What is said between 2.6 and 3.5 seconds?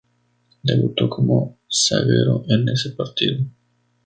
ese partido.